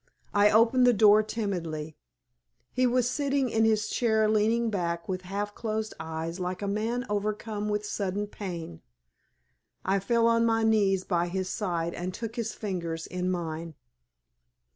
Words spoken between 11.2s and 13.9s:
his side and took his fingers in mine.